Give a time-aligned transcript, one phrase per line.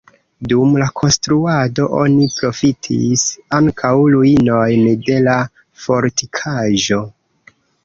[0.51, 3.27] Dum la konstruado oni profitis
[3.59, 5.39] ankaŭ ruinojn de la
[5.85, 7.03] fortikaĵo.